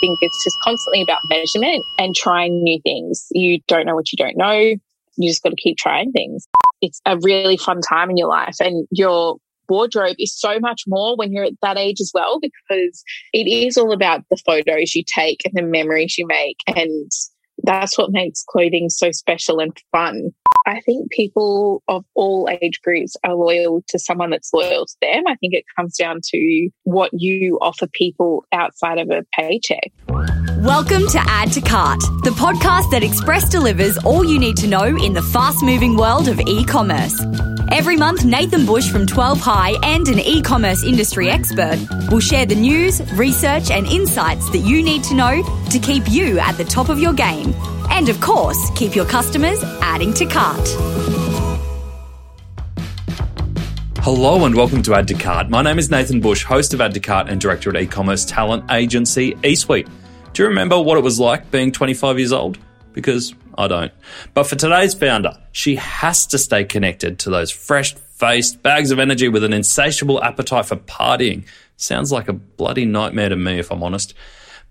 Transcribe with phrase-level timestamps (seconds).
[0.00, 3.26] think it's just constantly about measurement and trying new things.
[3.30, 4.74] You don't know what you don't know.
[5.16, 6.46] You just got to keep trying things.
[6.80, 9.36] It's a really fun time in your life and your
[9.68, 13.76] wardrobe is so much more when you're at that age as well, because it is
[13.76, 16.56] all about the photos you take and the memories you make.
[16.66, 17.10] And
[17.64, 20.30] that's what makes clothing so special and fun.
[20.68, 25.24] I think people of all age groups are loyal to someone that's loyal to them.
[25.26, 29.90] I think it comes down to what you offer people outside of a paycheck.
[30.56, 34.84] Welcome to Add to Cart, the podcast that Express delivers all you need to know
[34.84, 37.20] in the fast moving world of e commerce.
[37.70, 41.78] Every month, Nathan Bush from 12 High and an e commerce industry expert
[42.10, 46.38] will share the news, research, and insights that you need to know to keep you
[46.38, 47.54] at the top of your game.
[47.90, 50.66] And of course, keep your customers adding to cart.
[54.00, 55.50] Hello and welcome to Add to Cart.
[55.50, 58.64] My name is Nathan Bush, host of Add to Cart and director at e-commerce talent
[58.70, 59.86] agency eSuite.
[60.32, 62.58] Do you remember what it was like being 25 years old?
[62.92, 63.92] Because I don't.
[64.34, 68.98] But for today's founder, she has to stay connected to those fresh faced bags of
[68.98, 71.44] energy with an insatiable appetite for partying.
[71.76, 74.14] Sounds like a bloody nightmare to me, if I'm honest.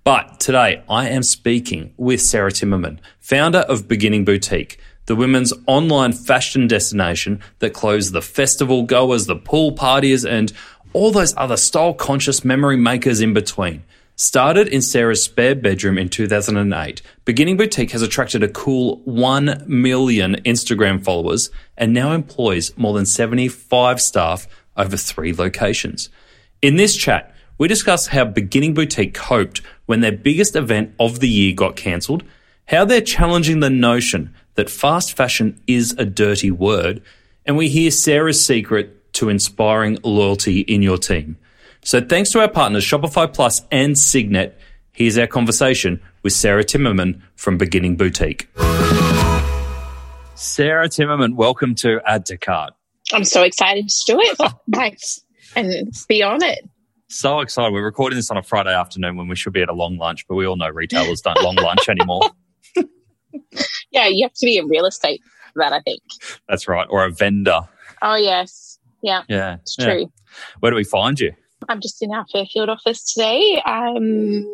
[0.04, 6.14] But today I am speaking with Sarah Timmerman, founder of Beginning Boutique, the women's online
[6.14, 10.54] fashion destination that clothes the festival goers, the pool partiers, and
[10.94, 13.84] all those other style conscious memory makers in between.
[14.20, 20.38] Started in Sarah's spare bedroom in 2008, Beginning Boutique has attracted a cool 1 million
[20.38, 26.10] Instagram followers and now employs more than 75 staff over three locations.
[26.64, 31.30] In this chat, we discuss how Beginning Boutique coped when their biggest event of the
[31.30, 32.24] year got cancelled,
[32.70, 37.04] how they're challenging the notion that fast fashion is a dirty word,
[37.46, 41.38] and we hear Sarah's secret to inspiring loyalty in your team.
[41.88, 44.60] So thanks to our partners Shopify Plus and Signet,
[44.92, 48.50] here's our conversation with Sarah Timmerman from Beginning Boutique.
[50.36, 52.74] Sarah Timmerman, welcome to Add to Cart.
[53.14, 54.52] I'm so excited to do it.
[54.68, 55.22] Nice.
[55.56, 56.60] And be on it.
[57.08, 57.72] So excited.
[57.72, 60.28] We're recording this on a Friday afternoon when we should be at a long lunch,
[60.28, 62.32] but we all know retailers don't long lunch anymore.
[63.92, 65.22] Yeah, you have to be in real estate
[65.54, 66.02] for that, I think.
[66.50, 66.86] That's right.
[66.90, 67.62] Or a vendor.
[68.02, 68.78] Oh, yes.
[69.02, 69.60] Yeah, Yeah.
[69.62, 69.86] it's yeah.
[69.86, 70.12] true.
[70.60, 71.32] Where do we find you?
[71.70, 73.62] I'm just in our Fairfield office today.
[73.66, 74.46] I'm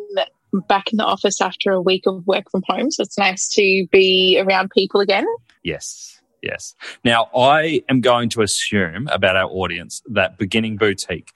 [0.68, 2.90] back in the office after a week of work from home.
[2.90, 5.26] So it's nice to be around people again.
[5.62, 6.20] Yes.
[6.42, 6.74] Yes.
[7.04, 11.32] Now, I am going to assume about our audience that Beginning Boutique,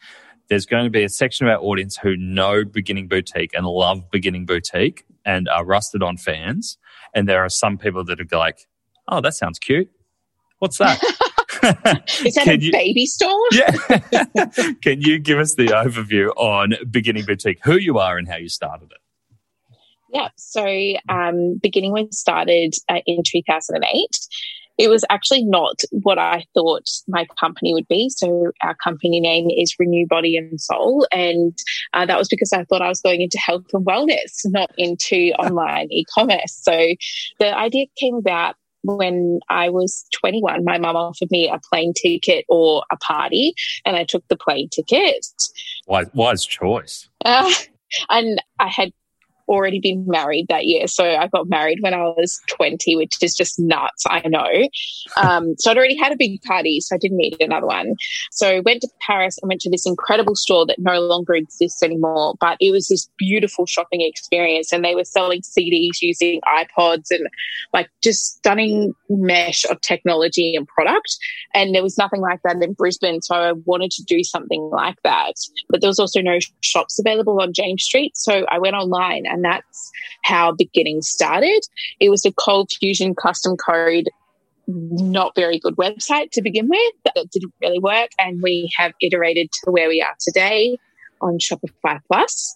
[0.48, 4.10] there's going to be a section of our audience who know Beginning Boutique and love
[4.10, 6.76] Beginning Boutique and are rusted on fans.
[7.14, 8.68] And there are some people that are like,
[9.08, 9.90] oh, that sounds cute.
[10.58, 11.02] What's that?
[12.24, 13.40] Is that a you- baby store?
[13.52, 13.70] yeah.
[14.82, 18.48] Can you give us the overview on Beginning Boutique, who you are and how you
[18.48, 18.98] started it?
[20.12, 20.28] Yeah.
[20.36, 20.64] So,
[21.08, 24.08] um, beginning when started uh, in 2008,
[24.78, 28.08] it was actually not what I thought my company would be.
[28.08, 31.06] So, our company name is Renew Body and Soul.
[31.12, 31.58] And
[31.92, 35.32] uh, that was because I thought I was going into health and wellness, not into
[35.38, 36.58] online e commerce.
[36.62, 36.94] So,
[37.38, 40.64] the idea came about when I was 21.
[40.64, 44.68] My mum offered me a plane ticket or a party, and I took the plane
[44.68, 45.26] ticket.
[45.86, 47.08] Wise, wise choice.
[47.24, 47.52] Uh,
[48.10, 48.92] and I had
[49.48, 50.86] already been married that year.
[50.86, 54.46] So I got married when I was 20, which is just nuts, I know.
[55.16, 57.94] Um, so I'd already had a big party, so I didn't need another one.
[58.30, 61.82] So I went to Paris and went to this incredible store that no longer exists
[61.82, 64.72] anymore, but it was this beautiful shopping experience.
[64.72, 67.26] And they were selling CDs using iPods and
[67.72, 71.16] like just stunning mesh of technology and product.
[71.54, 73.22] And there was nothing like that in Brisbane.
[73.22, 75.34] So I wanted to do something like that.
[75.68, 78.16] But there was also no shops available on James Street.
[78.16, 79.90] So I went online and that's
[80.24, 81.60] how beginning started.
[82.00, 84.08] It was a cold fusion custom code,
[84.66, 86.94] not very good website to begin with.
[87.04, 88.10] That didn't really work.
[88.18, 90.78] And we have iterated to where we are today
[91.20, 92.54] on Shopify Plus.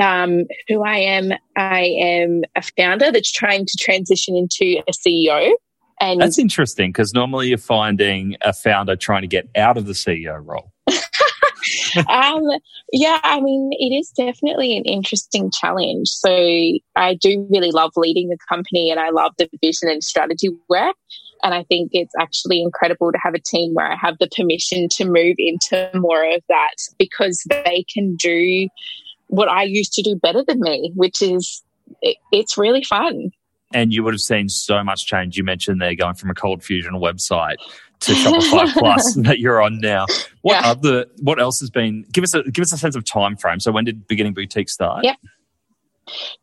[0.00, 5.52] Um, who I am, I am a founder that's trying to transition into a CEO.
[6.00, 9.94] And That's interesting because normally you're finding a founder trying to get out of the
[9.94, 10.72] CEO role.
[12.08, 12.42] um,
[12.92, 16.08] yeah, I mean, it is definitely an interesting challenge.
[16.08, 16.30] So
[16.96, 20.96] I do really love leading the company and I love the vision and strategy work.
[21.42, 24.88] And I think it's actually incredible to have a team where I have the permission
[24.92, 28.68] to move into more of that because they can do
[29.28, 31.62] what I used to do better than me, which is
[32.02, 33.30] it, it's really fun.
[33.72, 35.36] And you would have seen so much change.
[35.36, 37.56] You mentioned there going from a cold fusion website
[38.00, 40.06] to Shopify Plus that you're on now.
[40.42, 40.70] What Yeah.
[40.70, 43.60] other what else has been give us a give us a sense of time frame.
[43.60, 45.04] So when did beginning boutique start?
[45.04, 45.14] Yeah.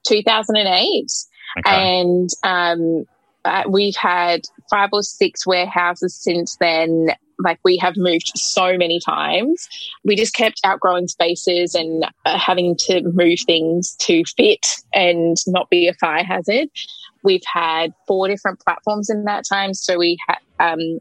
[0.07, 1.11] 2008.
[1.59, 1.69] Okay.
[2.01, 3.05] And um,
[3.45, 7.09] uh, we've had five or six warehouses since then.
[7.39, 9.67] Like we have moved so many times.
[10.05, 15.69] We just kept outgrowing spaces and uh, having to move things to fit and not
[15.69, 16.69] be a fire hazard.
[17.23, 19.73] We've had four different platforms in that time.
[19.73, 20.99] So we ha- um,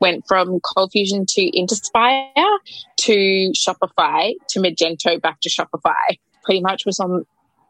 [0.00, 2.58] went from Cold Fusion to Interspire
[2.98, 6.18] to Shopify to Magento back to Shopify.
[6.44, 7.24] Pretty much was on.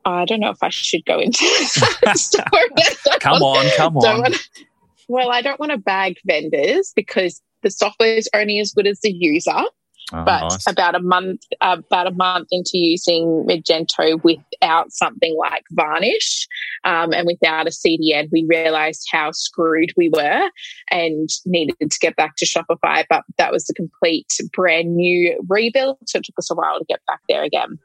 [0.06, 1.44] I don't know if I should go into
[2.14, 2.44] story.
[3.20, 4.20] come on, come on.
[4.22, 4.36] wanna-
[5.08, 9.00] well, I don't want to bag vendors because the software is only as good as
[9.00, 9.62] the user.
[10.12, 10.66] Oh, But nice.
[10.70, 16.46] about a month, about a month into using Magento without something like Varnish
[16.84, 20.50] um, and without a CDN, we realized how screwed we were
[20.90, 23.04] and needed to get back to Shopify.
[23.08, 26.84] But that was a complete brand new rebuild, so it took us a while to
[26.86, 27.78] get back there again.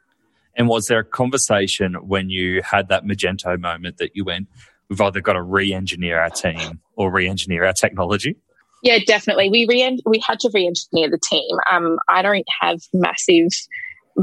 [0.56, 4.50] And was there a conversation when you had that Magento moment that you went,
[4.90, 8.36] we've either got to re-engineer our team or re-engineer our technology?
[8.84, 9.50] Yeah, definitely.
[9.50, 11.58] We re- we had to re-engineer the team.
[11.72, 13.50] Um, I don't have massive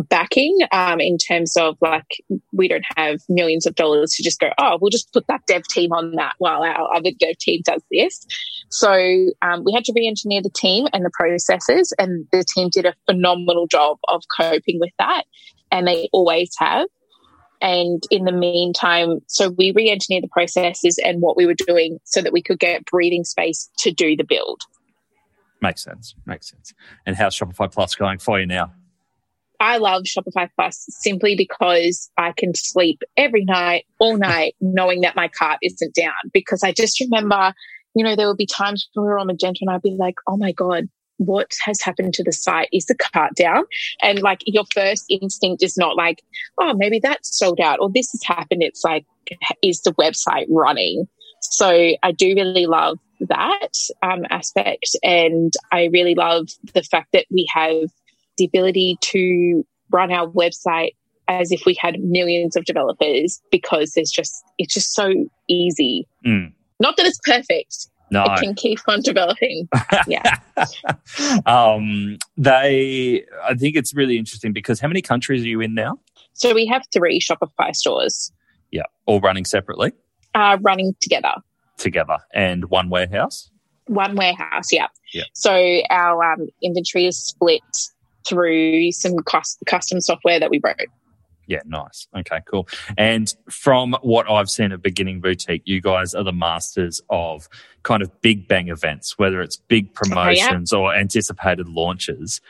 [0.08, 2.22] backing um, in terms of like
[2.52, 4.50] we don't have millions of dollars to just go.
[4.58, 7.82] Oh, we'll just put that dev team on that while our other dev team does
[7.90, 8.26] this.
[8.70, 8.92] So
[9.42, 12.94] um, we had to re-engineer the team and the processes, and the team did a
[13.06, 15.24] phenomenal job of coping with that,
[15.70, 16.88] and they always have.
[17.60, 21.98] And in the meantime, so we re engineered the processes and what we were doing
[22.04, 24.62] so that we could get breathing space to do the build.
[25.62, 26.14] Makes sense.
[26.26, 26.74] Makes sense.
[27.06, 28.72] And how's Shopify Plus going for you now?
[29.58, 35.16] I love Shopify Plus simply because I can sleep every night, all night, knowing that
[35.16, 36.12] my cart isn't down.
[36.32, 37.54] Because I just remember,
[37.94, 40.16] you know, there would be times when we were on Magento and I'd be like,
[40.26, 42.68] oh my God, what has happened to the site?
[42.72, 43.64] Is the cart down?
[44.02, 46.22] And like your first instinct is not like,
[46.60, 48.62] oh, maybe that's sold out or this has happened.
[48.62, 49.06] It's like,
[49.62, 51.06] is the website running?
[51.40, 51.68] So
[52.02, 53.72] I do really love that
[54.02, 54.90] um, aspect.
[55.02, 57.90] And I really love the fact that we have
[58.36, 60.90] the ability to run our website
[61.28, 65.12] as if we had millions of developers because there's just, it's just so
[65.48, 66.06] easy.
[66.24, 66.52] Mm.
[66.78, 67.88] Not that it's perfect.
[68.10, 68.24] No.
[68.24, 69.68] It can keep on developing.
[70.06, 70.36] Yeah.
[71.46, 75.98] um, they, I think it's really interesting because how many countries are you in now?
[76.34, 78.30] So we have three Shopify stores
[78.70, 79.92] Yeah, all running separately
[80.34, 81.32] uh, running together.
[81.78, 83.50] together and one warehouse.
[83.86, 84.88] One warehouse, yeah.
[85.14, 85.24] Yeah.
[85.32, 87.62] So our um, inventory is split
[88.26, 90.76] through some cus- custom software that we wrote.
[91.46, 92.08] Yeah, nice.
[92.16, 92.68] Okay, cool.
[92.98, 97.48] And from what I've seen at Beginning Boutique, you guys are the masters of
[97.84, 102.40] kind of big bang events, whether it's big promotions or anticipated launches.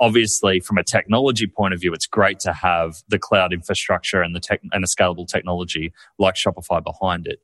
[0.00, 4.34] Obviously, from a technology point of view, it's great to have the cloud infrastructure and
[4.34, 7.40] the tech and a scalable technology like Shopify behind it.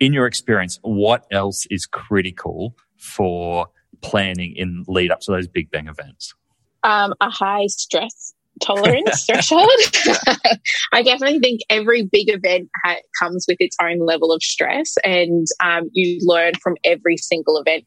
[0.00, 3.66] In your experience, what else is critical for
[4.00, 6.34] planning in lead up to those big bang events?
[6.82, 9.68] Um, a high stress tolerance threshold.
[10.92, 15.46] I definitely think every big event ha- comes with its own level of stress, and
[15.62, 17.84] um, you learn from every single event,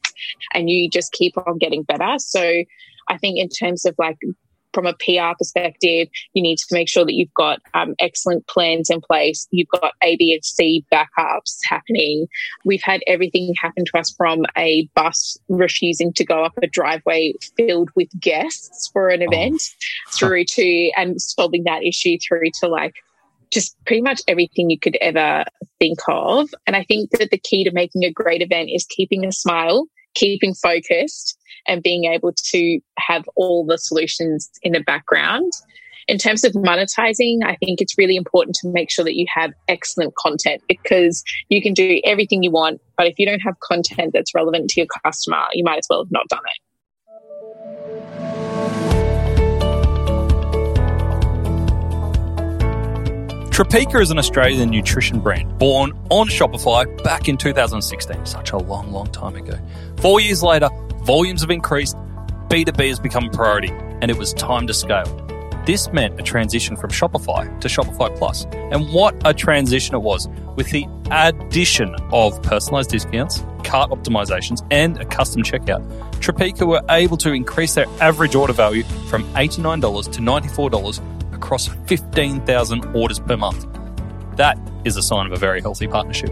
[0.53, 2.15] and you just keep on getting better.
[2.19, 2.63] So,
[3.09, 4.17] I think in terms of like
[4.77, 8.91] from a PR perspective, you need to make sure that you've got um, excellent plans
[8.91, 9.47] in place.
[9.49, 12.27] You've got A, B, and C backups happening.
[12.63, 17.33] We've had everything happen to us from a bus refusing to go up a driveway
[17.57, 19.63] filled with guests for an event
[20.11, 22.93] through to and solving that issue through to like
[23.51, 25.43] just pretty much everything you could ever
[25.79, 26.49] think of.
[26.67, 29.87] And I think that the key to making a great event is keeping a smile,
[30.17, 35.51] keeping focused, and being able to have all the solutions in the background.
[36.07, 39.51] In terms of monetizing, I think it's really important to make sure that you have
[39.67, 44.11] excellent content because you can do everything you want, but if you don't have content
[44.13, 46.61] that's relevant to your customer, you might as well have not done it.
[53.57, 58.91] Tropeaka is an Australian nutrition brand born on Shopify back in 2016, such a long,
[58.91, 59.57] long time ago.
[59.99, 61.95] Four years later, volumes have increased,
[62.49, 63.69] B2B has become a priority,
[64.01, 65.05] and it was time to scale.
[65.65, 68.45] This meant a transition from Shopify to Shopify Plus.
[68.53, 74.97] And what a transition it was with the addition of personalized discounts, cart optimizations, and
[74.97, 75.83] a custom checkout.
[76.21, 82.95] Tropeaka were able to increase their average order value from $89 to $94 across 15,000
[82.95, 83.65] orders per month.
[84.37, 86.29] That is a sign of a very healthy partnership.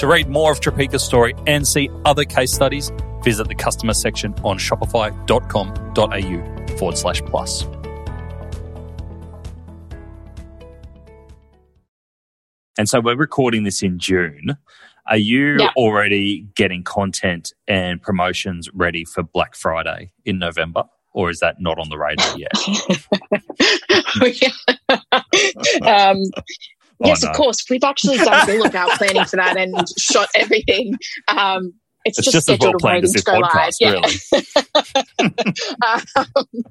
[0.00, 2.90] To read more of Tropeaka's story and see other case studies,
[3.22, 7.66] visit the customer section on shopify.com.au forward slash plus.
[12.78, 14.56] And so we're recording this in June.
[15.06, 15.68] Are you Yeah.
[15.76, 20.84] already getting content and promotions ready for Black Friday in November?
[21.12, 22.52] Or is that not on the radar yet?
[25.86, 26.22] um,
[27.00, 27.30] yes, no.
[27.30, 27.64] of course.
[27.68, 30.94] We've actually done all of our planning for that and shot everything.
[31.28, 34.42] Um, it's, It's just, just scheduled waiting to go podcast, live.
[35.20, 36.04] really.
[36.16, 36.62] um,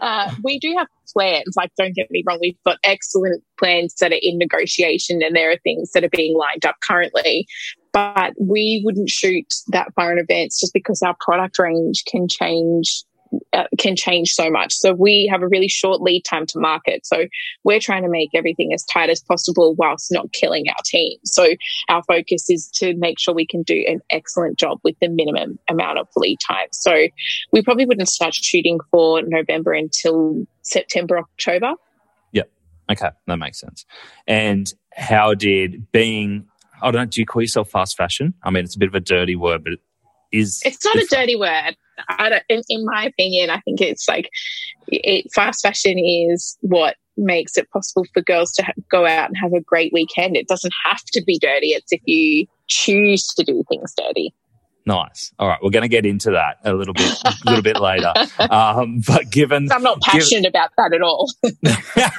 [0.00, 1.54] uh, we do have plans.
[1.54, 5.50] Like, don't get me wrong, we've got excellent plans that are in negotiation, and there
[5.50, 7.46] are things that are being lined up currently.
[7.92, 13.02] But we wouldn't shoot that far in advance just because our product range can change.
[13.52, 14.72] Uh, can change so much.
[14.72, 17.06] So we have a really short lead time to market.
[17.06, 17.26] So
[17.62, 21.16] we're trying to make everything as tight as possible whilst not killing our team.
[21.24, 21.54] So
[21.88, 25.60] our focus is to make sure we can do an excellent job with the minimum
[25.68, 26.66] amount of lead time.
[26.72, 27.06] So
[27.52, 31.74] we probably wouldn't start shooting for November until September, October.
[32.32, 32.50] Yep.
[32.90, 33.84] Okay, that makes sense.
[34.26, 36.46] And how did being,
[36.82, 38.34] I don't know, do you call yourself fast fashion?
[38.42, 39.74] I mean, it's a bit of a dirty word, but
[40.32, 40.60] is.
[40.64, 41.76] It's not a dirty word.
[42.48, 44.30] In, in my opinion, I think it's like
[44.88, 49.36] it, fast fashion is what makes it possible for girls to ha- go out and
[49.36, 50.36] have a great weekend.
[50.36, 51.68] It doesn't have to be dirty.
[51.68, 54.32] It's if you choose to do things dirty.
[54.86, 55.32] Nice.
[55.38, 58.12] All right, we're going to get into that a little bit, a little bit later.
[58.38, 61.30] Um, but given I'm not passionate about that at all.
[61.62, 62.10] yeah,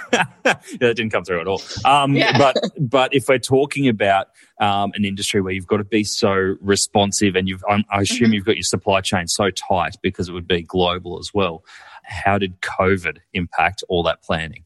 [0.43, 1.61] that didn't come through at all.
[1.85, 2.37] Um, Yeah.
[2.37, 4.27] But but if we're talking about
[4.59, 8.29] um, an industry where you've got to be so responsive, and you've I'm, I assume
[8.29, 8.33] Mhm.
[8.35, 11.63] you've got your supply chain so tight because it would be global as well.
[12.03, 14.65] How did COVID impact all that planning?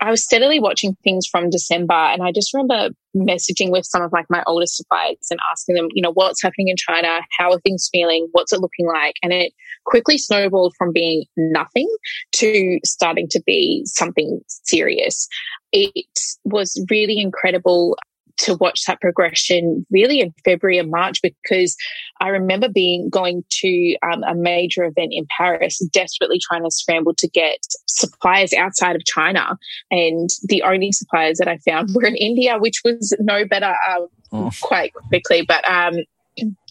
[0.00, 4.12] I was steadily watching things from December and I just remember messaging with some of
[4.12, 7.20] like my older suppliers and asking them, you know, what's happening in China?
[7.38, 8.28] How are things feeling?
[8.32, 9.14] What's it looking like?
[9.22, 9.52] And it
[9.86, 11.88] quickly snowballed from being nothing
[12.36, 15.28] to starting to be something serious.
[15.72, 16.08] It
[16.44, 17.96] was really incredible
[18.38, 21.76] to watch that progression really in February and March because
[22.20, 27.14] I remember being going to um, a major event in Paris, desperately trying to scramble
[27.14, 29.58] to get suppliers outside of China.
[29.90, 34.08] And the only suppliers that I found were in India, which was no better um,
[34.32, 34.50] Oh.
[34.60, 35.42] quite quickly.
[35.46, 35.94] But um,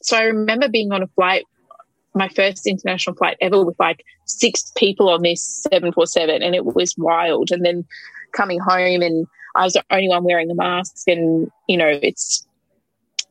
[0.02, 1.46] so I remember being on a flight,
[2.14, 6.94] my first international flight ever, with like six people on this 747, and it was
[6.98, 7.52] wild.
[7.52, 7.86] And then
[8.36, 12.46] coming home, and I was the only one wearing a mask, and you know, it's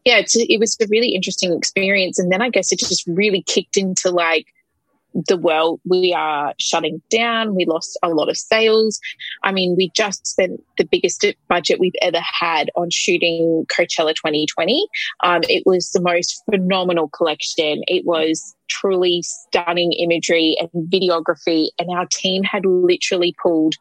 [0.05, 2.19] yeah, it's, it was a really interesting experience.
[2.19, 4.47] And then I guess it just really kicked into like
[5.15, 5.81] the world.
[5.89, 7.55] We are shutting down.
[7.55, 9.01] We lost a lot of sales.
[9.45, 14.87] I mean, we just spent the biggest budget we've ever had on shooting Coachella 2020.
[15.23, 17.83] Um, it was the most phenomenal collection.
[17.87, 21.69] It was truly stunning imagery and videography.
[21.79, 23.75] And our team had literally pulled,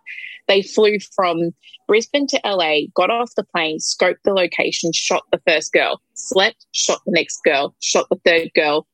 [0.47, 1.51] they flew from
[1.87, 6.65] Brisbane to LA, got off the plane, scoped the location, shot the first girl, slept,
[6.73, 8.87] shot the next girl, shot the third girl.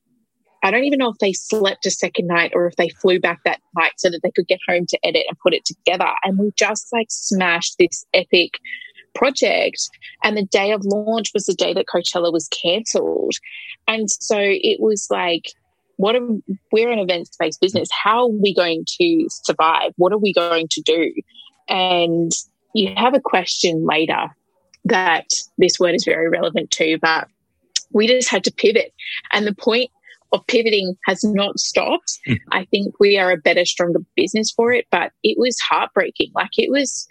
[0.62, 3.40] I don't even know if they slept a second night or if they flew back
[3.44, 6.10] that night so that they could get home to edit and put it together.
[6.22, 8.58] And we just like smashed this epic
[9.14, 9.88] project.
[10.22, 13.34] And the day of launch was the day that Coachella was cancelled.
[13.88, 15.46] And so it was like,
[15.96, 16.26] what are,
[16.72, 17.88] we're an events based business.
[17.90, 19.92] How are we going to survive?
[19.96, 21.12] What are we going to do?
[21.70, 22.32] And
[22.74, 24.36] you have a question later
[24.84, 27.28] that this word is very relevant to, but
[27.92, 28.92] we just had to pivot.
[29.32, 29.90] And the point
[30.32, 32.18] of pivoting has not stopped.
[32.28, 32.38] Mm.
[32.52, 36.32] I think we are a better, stronger business for it, but it was heartbreaking.
[36.34, 37.06] Like it was,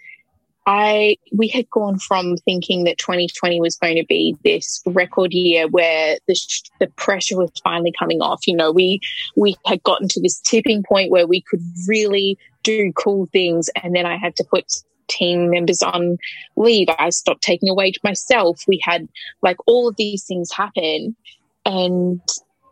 [0.66, 5.66] I, we had gone from thinking that 2020 was going to be this record year
[5.68, 8.46] where the, sh- the pressure was finally coming off.
[8.46, 9.00] You know, we,
[9.36, 13.70] we had gotten to this tipping point where we could really do cool things.
[13.82, 14.64] And then I had to put
[15.08, 16.18] team members on
[16.56, 16.88] leave.
[16.98, 18.62] I stopped taking a wage myself.
[18.68, 19.08] We had
[19.42, 21.16] like all of these things happen
[21.64, 22.20] and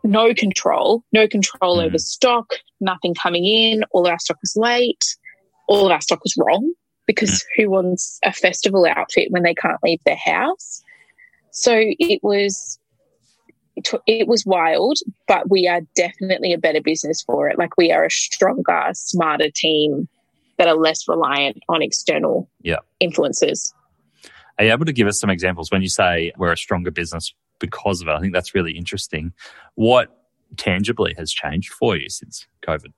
[0.03, 1.85] no control, no control Mm.
[1.85, 3.83] over stock, nothing coming in.
[3.91, 5.17] All of our stock was late.
[5.67, 6.73] All of our stock was wrong
[7.09, 7.45] because mm.
[7.57, 10.83] who wants a festival outfit when they can't leave their house?
[11.49, 12.77] So it was,
[13.75, 17.57] it, it was wild, but we are definitely a better business for it.
[17.57, 20.07] Like we are a stronger, smarter team
[20.59, 22.77] that are less reliant on external Yeah.
[22.99, 23.73] influences.
[24.59, 27.33] Are you able to give us some examples when you say we're a stronger business
[27.57, 28.11] because of it?
[28.11, 29.33] I think that's really interesting.
[29.73, 30.15] What
[30.57, 32.93] tangibly has changed for you since COVID?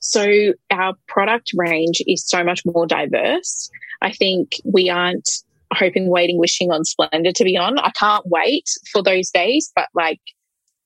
[0.00, 3.70] So our product range is so much more diverse.
[4.00, 5.28] I think we aren't
[5.72, 7.78] hoping, waiting, wishing on Splendour to be on.
[7.78, 10.20] I can't wait for those days, but like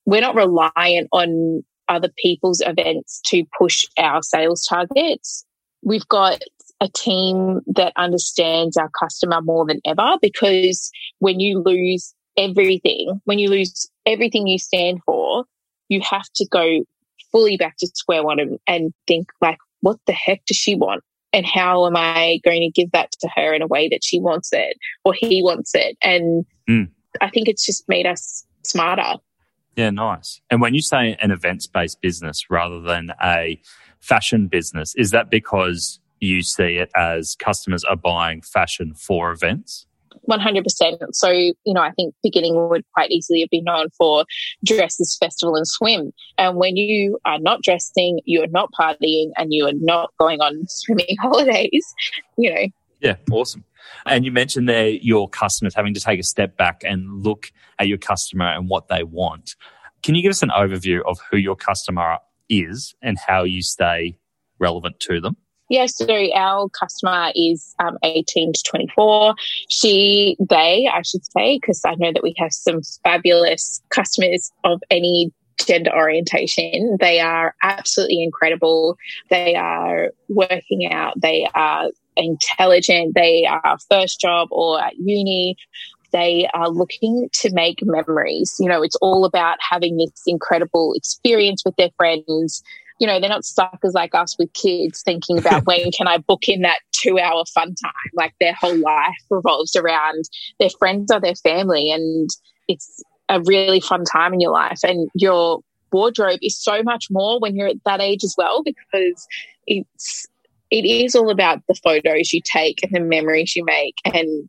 [0.04, 5.44] we're not reliant on other people's events to push our sales targets.
[5.82, 6.40] We've got
[6.80, 13.38] a team that understands our customer more than ever because when you lose everything, when
[13.38, 15.44] you lose everything you stand for,
[15.88, 16.84] you have to go
[17.36, 21.04] fully back to square one and, and think like, what the heck does she want?
[21.34, 24.18] And how am I going to give that to her in a way that she
[24.18, 25.98] wants it or he wants it?
[26.02, 26.88] And Mm.
[27.20, 29.20] I think it's just made us smarter.
[29.76, 30.40] Yeah, nice.
[30.50, 33.60] And when you say an events based business rather than a
[34.00, 39.85] fashion business, is that because you see it as customers are buying fashion for events?
[40.28, 40.98] 100%.
[41.12, 44.24] So, you know, I think beginning would quite easily have been known for
[44.64, 46.12] dresses, festival, and swim.
[46.38, 50.64] And when you are not dressing, you're not partying, and you are not going on
[50.68, 51.94] swimming holidays,
[52.36, 52.66] you know,
[53.00, 53.64] Yeah, awesome.
[54.04, 57.88] And you mentioned there your customers having to take a step back and look at
[57.88, 59.54] your customer and what they want.
[60.02, 62.18] Can you give us an overview of who your customer
[62.48, 64.18] is and how you stay
[64.58, 65.36] relevant to them?
[65.68, 69.34] Yeah, so our customer is um, 18 to 24.
[69.68, 74.80] She, they, I should say, because I know that we have some fabulous customers of
[74.90, 75.32] any
[75.64, 76.96] gender orientation.
[77.00, 78.96] They are absolutely incredible.
[79.30, 81.20] They are working out.
[81.20, 83.14] They are intelligent.
[83.14, 85.56] They are first job or at uni.
[86.12, 88.54] They are looking to make memories.
[88.58, 92.62] You know, it's all about having this incredible experience with their friends.
[92.98, 96.48] You know, they're not suckers like us with kids thinking about when can I book
[96.48, 97.92] in that two hour fun time.
[98.14, 100.24] Like their whole life revolves around
[100.58, 101.90] their friends or their family.
[101.90, 102.28] And
[102.68, 104.80] it's a really fun time in your life.
[104.82, 105.60] And your
[105.92, 109.26] wardrobe is so much more when you're at that age as well, because
[109.66, 110.26] it's,
[110.70, 113.94] it is all about the photos you take and the memories you make.
[114.04, 114.48] And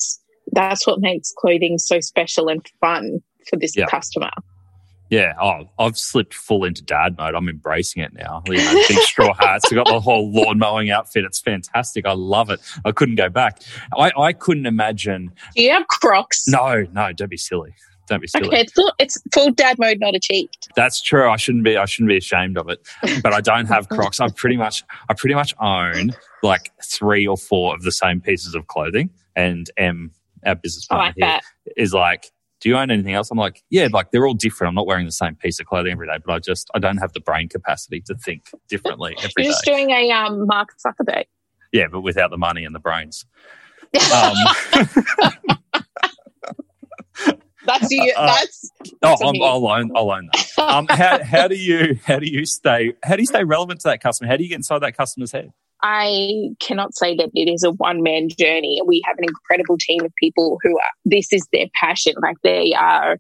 [0.51, 3.85] that's what makes clothing so special and fun for this Yeah.
[3.85, 4.31] customer.
[5.09, 7.33] Yeah, oh, I've slipped full into dad mode.
[7.33, 8.43] I'm embracing it now.
[8.47, 9.65] You know, big straw hats.
[9.65, 11.23] I've got the whole lawn mowing outfit.
[11.23, 12.05] It's fantastic.
[12.05, 12.59] I love it.
[12.83, 13.61] I couldn't go back.
[13.97, 15.31] I, I couldn't imagine.
[15.55, 16.47] Do you have Crocs?
[16.47, 17.73] No, no, don't be silly.
[18.07, 18.47] Don't be silly.
[18.47, 20.69] Okay, it's full, it's full dad mode, not achieved.
[20.75, 21.29] That's true.
[21.29, 21.77] I shouldn't be.
[21.77, 22.79] I shouldn't be ashamed of it.
[23.21, 24.19] But I don't have Crocs.
[24.19, 24.83] I pretty much.
[25.09, 26.11] I pretty much own
[26.43, 29.09] like three or four of the same pieces of clothing.
[29.35, 30.11] And M,
[30.45, 31.43] our business partner like here, that.
[31.75, 34.69] is like, "Do you own anything else?" I'm like, "Yeah." Like they're all different.
[34.69, 36.97] I'm not wearing the same piece of clothing every day, but I just I don't
[36.97, 39.49] have the brain capacity to think differently every You're day.
[39.49, 41.25] just doing a um, Mark Zuckerberg.
[41.71, 43.25] Yeah, but without the money and the brains.
[44.13, 44.35] Um,
[47.65, 48.13] That's you.
[48.17, 49.41] Uh, That's oh, That's I'm, me.
[49.43, 49.91] I'll own.
[49.95, 50.59] I'll own that.
[50.59, 53.89] Um, how, how do you how do you stay how do you stay relevant to
[53.89, 54.29] that customer?
[54.29, 55.51] How do you get inside that customer's head?
[55.83, 58.81] I cannot say that it is a one man journey.
[58.85, 62.13] We have an incredible team of people who are, this is their passion.
[62.21, 63.17] Like they are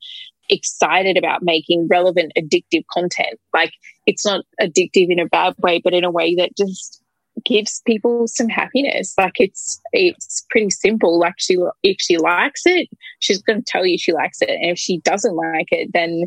[0.49, 3.39] excited about making relevant, addictive content.
[3.53, 3.73] Like
[4.05, 7.03] it's not addictive in a bad way, but in a way that just
[7.45, 9.13] gives people some happiness.
[9.17, 11.19] Like it's, it's pretty simple.
[11.19, 12.89] Like she, if she likes it,
[13.19, 14.49] she's going to tell you she likes it.
[14.49, 16.23] And if she doesn't like it, then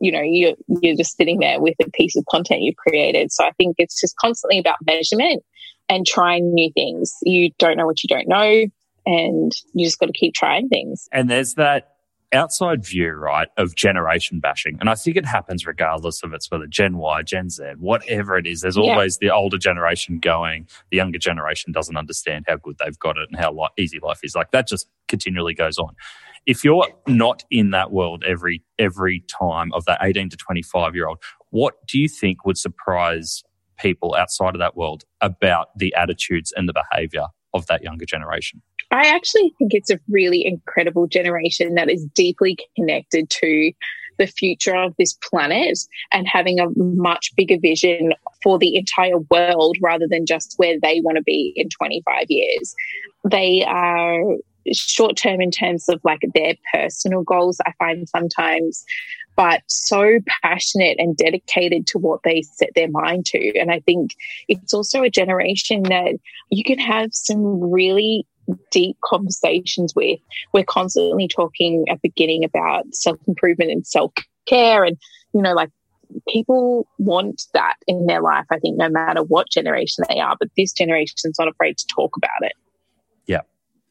[0.00, 3.44] you know you're you're just sitting there with a piece of content you've created so
[3.44, 5.42] i think it's just constantly about measurement
[5.88, 8.64] and trying new things you don't know what you don't know
[9.06, 11.92] and you just got to keep trying things And there's that
[12.32, 14.76] outside view, right, of generation bashing.
[14.80, 18.46] And I think it happens regardless of it's whether Gen Y, Gen Z, whatever it
[18.48, 18.60] is.
[18.62, 18.82] There's Yeah.
[18.82, 23.28] always the older generation going, the younger generation doesn't understand how good they've got it
[23.30, 24.34] and how li- easy life is.
[24.34, 25.94] Like that just continually goes on.
[26.46, 31.08] If you're not in that world every every time of that 18 to 25 year
[31.08, 31.18] old,
[31.50, 33.42] what do you think would surprise
[33.78, 38.62] people outside of that world about the attitudes and the behavior of that younger generation?
[38.90, 43.72] i actually think it's a really incredible generation that is deeply connected to
[44.18, 45.78] the future of this planet
[46.12, 51.00] and having a much bigger vision for the entire world rather than just where they
[51.02, 52.74] want to be in 25 years
[53.28, 54.20] they are
[54.72, 58.84] short term in terms of like their personal goals, I find sometimes,
[59.36, 63.58] but so passionate and dedicated to what they set their mind to.
[63.58, 64.14] And I think
[64.48, 66.14] it's also a generation that
[66.50, 68.26] you can have some really
[68.70, 70.20] deep conversations with.
[70.52, 74.12] We're constantly talking at the beginning about self improvement and self
[74.46, 74.96] care and,
[75.32, 75.70] you know, like
[76.28, 80.36] people want that in their life, I think, no matter what generation they are.
[80.38, 82.52] But this generation's not afraid to talk about it.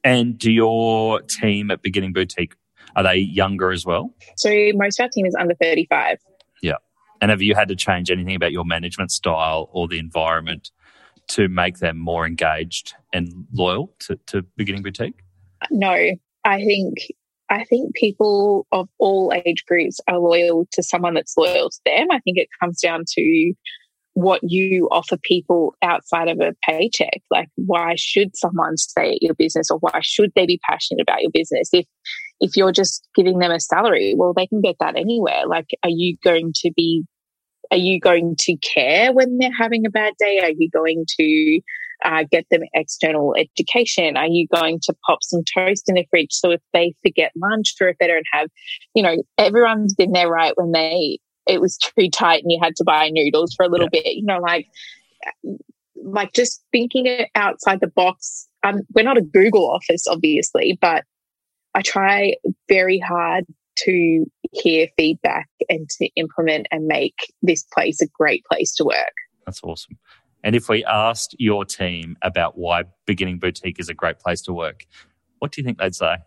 [0.05, 2.53] And do your team at Beginning Boutique
[2.95, 4.13] are they younger as well?
[4.37, 6.17] So most of our team is under 35.
[6.61, 6.75] Yeah,
[7.21, 10.71] And have you had to change anything about your management style or the environment
[11.29, 15.21] to make them more engaged and loyal to, to Beginning Boutique?
[15.61, 16.11] Uh, no,
[16.45, 16.99] I think
[17.49, 22.07] I think people of all age groups are loyal to someone that's loyal to them.
[22.11, 23.53] I think it comes down to
[24.15, 27.21] what you offer people outside of a paycheck.
[27.29, 31.21] Like, why should someone stay at your business or why should they be passionate about
[31.21, 31.69] your business?
[31.73, 31.85] If,
[32.39, 35.45] if you're just giving them a salary, well, they can get that anywhere.
[35.47, 37.03] Like, are you going to be,
[37.71, 40.39] are you going to care when they're having a bad day?
[40.41, 41.59] Are you going to
[42.05, 44.15] uh, get them external education?
[44.15, 47.73] Are you going to pop some toast in the fridge so if they forget lunch
[47.81, 48.47] or if they don't have,
[48.93, 52.75] you know, everyone's been there right when they it was too tight and you had
[52.77, 54.01] to buy noodles for a little yeah.
[54.03, 54.15] bit.
[54.15, 54.67] You know, like
[56.03, 58.47] like just thinking it outside the box.
[58.63, 61.03] Um, we're not a Google office, obviously, but
[61.73, 62.35] I try
[62.69, 63.45] very hard
[63.77, 69.13] to hear feedback and to implement and make this place a great place to work.
[69.45, 69.97] That's awesome.
[70.43, 74.53] And if we asked your team about why Beginning Boutique is a great place to
[74.53, 74.85] work,
[75.39, 76.17] what do you think they'd say?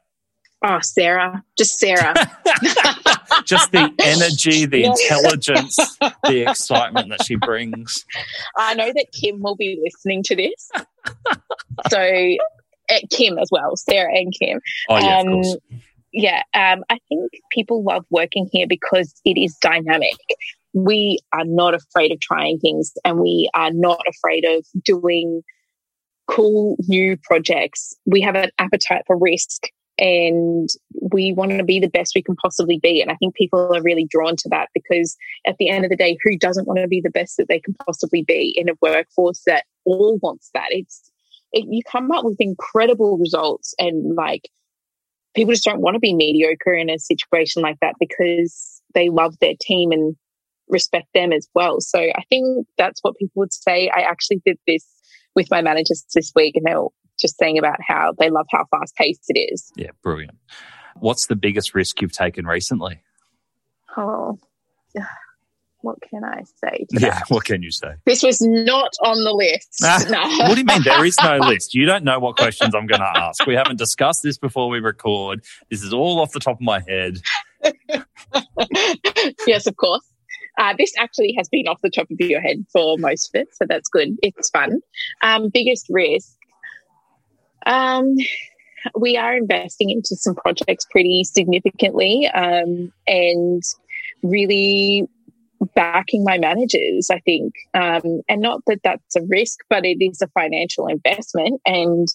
[0.65, 2.15] Oh, Sarah, just Sarah.
[3.45, 5.77] just the energy, the intelligence,
[6.25, 8.05] the excitement that she brings.
[8.57, 10.71] I know that Kim will be listening to this.
[11.91, 12.01] So,
[12.91, 14.61] uh, Kim as well, Sarah and Kim.
[14.89, 15.43] Oh, yeah, um,
[16.13, 20.17] Yeah, um, I think people love working here because it is dynamic.
[20.75, 25.43] We are not afraid of trying things and we are not afraid of doing
[26.27, 27.95] cool new projects.
[28.07, 29.69] We have an appetite for risk
[29.99, 30.69] and
[31.13, 33.03] we want to be the best we can possibly be.
[33.03, 35.97] And I think people are really drawn to that because at the end of the
[35.97, 38.79] day, who doesn't want to be the best that they can possibly be in a
[38.81, 40.69] workforce that all wants that?
[40.71, 41.11] It's,
[41.53, 44.49] it, you come up with incredible results and like
[45.35, 49.35] people just don't want to be mediocre in a situation like that because they love
[49.41, 50.15] their team and
[50.69, 51.81] respect them as well.
[51.81, 53.91] So I think that's what people would say.
[53.95, 54.87] I actually did this
[55.35, 58.65] with my managers this week and they were just saying about how they love how
[58.71, 59.73] fast paced it is.
[59.77, 60.37] Yeah, brilliant.
[60.97, 63.03] What's the biggest risk you've taken recently?
[63.97, 64.39] Oh,
[65.81, 66.87] what can I say?
[66.91, 67.25] yeah, that?
[67.29, 67.95] what can you say?
[68.05, 69.81] This was not on the list.
[69.83, 70.47] Ah, no.
[70.49, 70.83] what do you mean?
[70.83, 71.75] There is no list.
[71.75, 73.47] You don't know what questions I'm going to ask.
[73.47, 75.45] We haven't discussed this before we record.
[75.71, 77.21] This is all off the top of my head.
[79.47, 80.07] yes, of course.
[80.59, 83.49] Uh, this actually has been off the top of your head for most of it,
[83.53, 84.09] so that's good.
[84.23, 84.81] It's fun.
[85.23, 86.35] Um, biggest risk.
[87.67, 88.17] Um,
[88.99, 93.63] we are investing into some projects pretty significantly um, and
[94.23, 95.09] really
[95.75, 97.53] backing my managers, I think.
[97.75, 101.61] Um, and not that that's a risk, but it is a financial investment.
[101.67, 102.07] And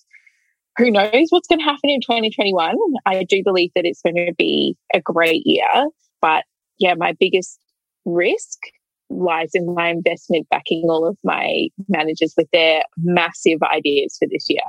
[0.78, 2.76] who knows what's going to happen in 2021?
[3.06, 5.88] I do believe that it's going to be a great year.
[6.22, 6.46] But
[6.80, 7.60] yeah, my biggest
[8.06, 8.60] risk
[9.10, 14.46] lies in my investment backing all of my managers with their massive ideas for this
[14.50, 14.62] year.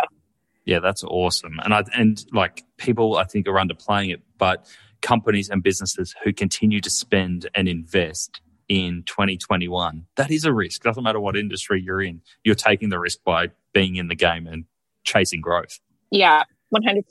[0.64, 1.58] Yeah, that's awesome.
[1.62, 4.66] And I and like people I think are underplaying it, but
[5.02, 10.82] companies and businesses who continue to spend and invest in 2021, that is a risk.
[10.82, 12.22] Doesn't matter what industry you're in.
[12.44, 14.64] You're taking the risk by being in the game and
[15.04, 15.80] chasing growth.
[16.10, 17.02] Yeah, 100%.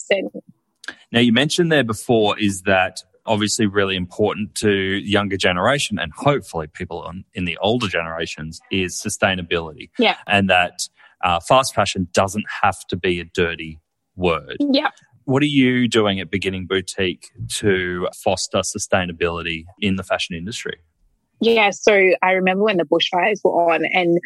[1.11, 6.67] Now you mentioned there before is that obviously really important to younger generation and hopefully
[6.67, 9.89] people on, in the older generations is sustainability.
[9.97, 10.17] Yeah.
[10.27, 10.89] And that
[11.23, 13.79] uh, fast fashion doesn't have to be a dirty
[14.15, 14.57] word.
[14.59, 14.89] Yeah.
[15.25, 20.79] What are you doing at Beginning Boutique to foster sustainability in the fashion industry?
[21.39, 24.19] Yeah, so I remember when the bushfires were on, and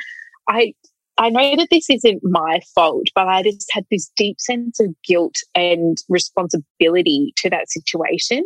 [0.49, 0.73] I
[1.17, 4.89] I know that this isn't my fault, but I just had this deep sense of
[5.03, 8.43] guilt and responsibility to that situation.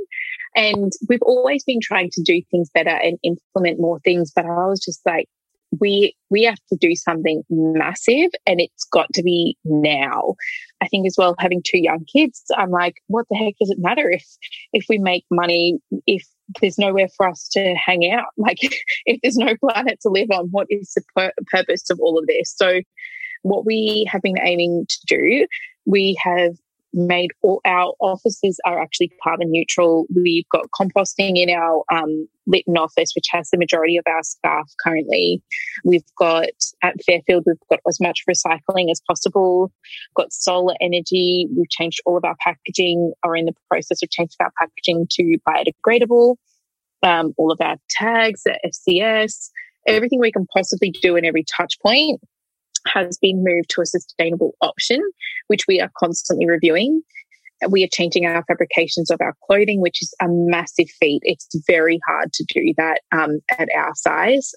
[0.56, 4.68] And we've always been trying to do things better and implement more things, but I
[4.68, 5.28] was just like,
[5.80, 10.36] we we have to do something massive and it's got to be now.
[10.82, 13.78] I think as well having two young kids i'm like what the heck does it
[13.80, 14.26] matter if
[14.74, 16.26] if we make money if
[16.60, 18.26] there's nowhere for us to hang out?
[18.38, 18.58] Like
[19.06, 22.26] if there's no planet to live on what is the pur- purpose of all of
[22.28, 22.54] this?
[22.56, 22.82] So
[23.44, 25.48] what we have been aiming to do
[25.86, 26.56] we have
[26.94, 30.06] made all our offices are actually carbon neutral.
[30.14, 34.72] We've got composting in our um, Lytton office, which has the majority of our staff
[34.84, 35.42] currently.
[35.86, 36.50] We've got
[36.84, 39.72] at Fairfield, we've got as much recycling as possible.
[40.10, 41.48] We've got solar energy.
[41.56, 45.38] We've changed all of our packaging, are in the process of changing our packaging to
[45.48, 46.36] biodegradable.
[47.04, 49.50] Um, all of our tags, the FCS,
[49.88, 52.22] everything we can possibly do in every touch point
[52.88, 55.02] has been moved to a sustainable option,
[55.48, 57.02] which we are constantly reviewing.
[57.70, 61.22] We are changing our fabrications of our clothing, which is a massive feat.
[61.24, 64.52] It's very hard to do that um, at our size,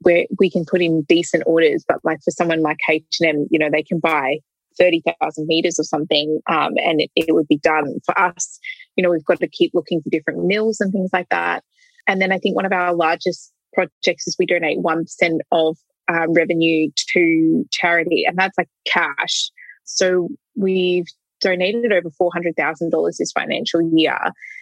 [0.00, 1.84] where we can put in decent orders.
[1.88, 4.38] But like for someone like H and M, you know, they can buy
[4.78, 7.94] thirty thousand meters or something, um, and it, it would be done.
[8.04, 8.58] For us,
[8.96, 11.64] you know, we've got to keep looking for different mills and things like that.
[12.06, 15.78] And then I think one of our largest projects is we donate one percent of
[16.10, 19.50] um, revenue to charity, and that's like cash.
[19.84, 21.06] So we've
[21.40, 24.18] donated over $400,000 this financial year,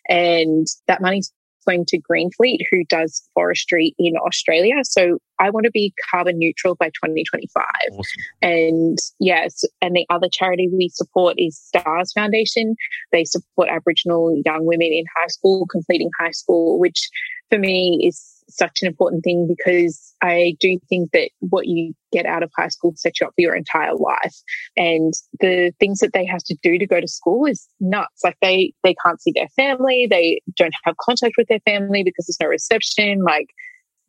[0.09, 1.33] and that money's
[1.67, 4.77] going to Greenfleet, who does forestry in Australia.
[4.85, 7.65] So I want to be carbon neutral by 2025.
[7.93, 8.03] Awesome.
[8.41, 12.75] And yes, and the other charity we support is Stars Foundation.
[13.13, 17.09] They support Aboriginal young women in high school, completing high school, which
[17.51, 22.27] for me is such an important thing because I do think that what you get
[22.27, 24.35] out of high school sets you up for your entire life.
[24.77, 28.23] And the things that they have to do to go to school is nuts.
[28.25, 30.07] Like they, they can't see their family.
[30.09, 33.23] They don't have contact with their family because there's no reception.
[33.23, 33.49] Like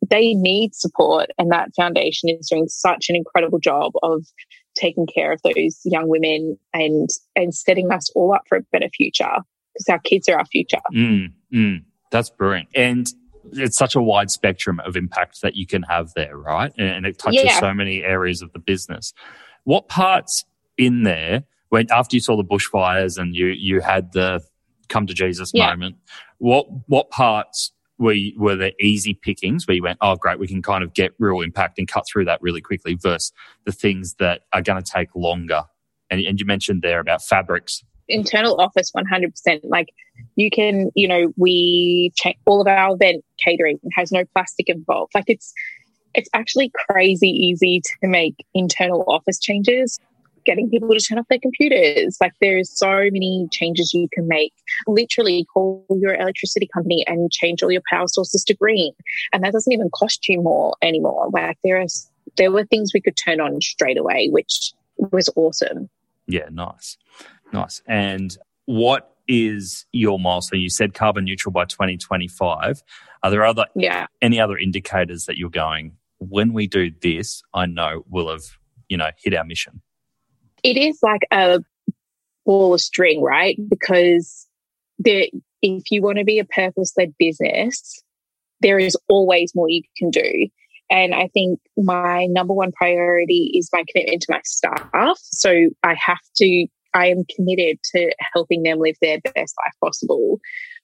[0.08, 1.30] they need support.
[1.38, 4.24] And that foundation is doing such an incredible job of
[4.74, 8.88] taking care of those young women and, and setting us all up for a better
[8.96, 9.36] future
[9.74, 10.80] because our kids are our future.
[10.94, 12.68] Mm, mm, that's brilliant.
[12.74, 13.06] And
[13.52, 16.72] it's such a wide spectrum of impact that you can have there, right?
[16.78, 17.60] And it touches yeah.
[17.60, 19.12] so many areas of the business.
[19.64, 20.44] What parts
[20.76, 24.40] in there, when after you saw the bushfires and you you had the
[24.88, 25.68] come to Jesus yeah.
[25.68, 25.96] moment,
[26.38, 30.62] what what parts were were the easy pickings where you went, oh great, we can
[30.62, 33.32] kind of get real impact and cut through that really quickly, versus
[33.66, 35.64] the things that are going to take longer.
[36.10, 39.88] And, and you mentioned there about fabrics internal office 100% like
[40.36, 45.12] you can you know we check all of our event catering has no plastic involved.
[45.14, 45.52] Like it's
[46.14, 49.98] it's actually crazy easy to make internal office changes
[50.46, 52.16] getting people to turn off their computers.
[52.20, 54.52] Like there's so many changes you can make.
[54.86, 58.92] Literally call your electricity company and change all your power sources to green
[59.32, 61.28] and that doesn't even cost you more anymore.
[61.32, 65.88] Like there is there were things we could turn on straight away which was awesome.
[66.26, 66.96] Yeah nice
[67.52, 67.82] Nice.
[67.86, 68.36] And
[68.66, 70.60] what is your milestone?
[70.60, 72.82] You said carbon neutral by 2025.
[73.22, 74.06] Are there other yeah.
[74.22, 78.44] any other indicators that you're going, when we do this, I know we'll have,
[78.88, 79.82] you know, hit our mission?
[80.62, 81.60] It is like a
[82.44, 83.56] ball of string, right?
[83.68, 84.46] Because
[84.98, 85.26] there,
[85.62, 88.02] if you want to be a purpose led business,
[88.60, 90.48] there is always more you can do.
[90.90, 95.18] And I think my number one priority is my commitment to my staff.
[95.22, 100.40] So I have to I am committed to helping them live their best life possible,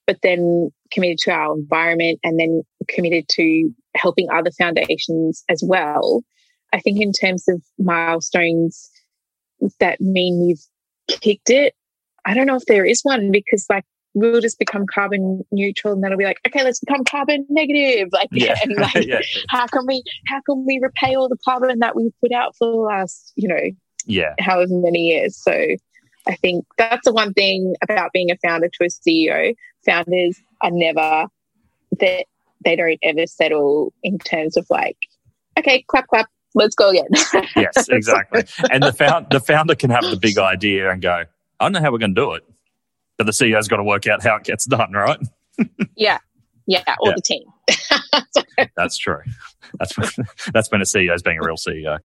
[0.07, 6.23] but then committed to our environment and then committed to helping other foundations as well.
[6.73, 8.91] I think in terms of milestones
[9.81, 11.75] that mean we've kicked it,
[12.25, 16.03] I don't know if there is one because like we'll just become carbon neutral and
[16.03, 18.09] then it'll be like, okay, let's become carbon negative.
[18.13, 18.57] Like, yeah.
[18.63, 19.21] and like yeah.
[19.49, 22.71] how can we how can we repay all the carbon that we've put out for
[22.71, 23.71] the last, you know,
[24.07, 25.37] yeah, however many years.
[25.37, 25.53] So
[26.29, 29.55] I think that's the one thing about being a founder to a CEO.
[29.85, 31.27] Founders are never
[32.01, 32.27] that
[32.65, 34.97] they don't ever settle in terms of like,
[35.59, 37.07] okay, clap, clap, let's go again.
[37.57, 38.45] yes, exactly.
[38.71, 41.25] and the found, the founder can have the big idea and go,
[41.61, 42.45] I don't know how we're going to do it,
[43.17, 45.21] but the CEO's got to work out how it gets done, right?
[45.97, 46.19] yeah,
[46.67, 47.15] yeah, or yeah.
[47.15, 48.67] the team.
[48.77, 49.23] that's true.
[49.79, 51.99] That's when, that's when a CEO is being a real CEO.